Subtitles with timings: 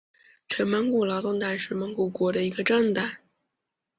[0.49, 3.17] 全蒙古劳动党是蒙古国的一个政党。